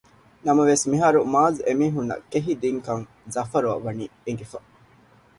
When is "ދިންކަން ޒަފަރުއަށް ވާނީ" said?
2.61-4.05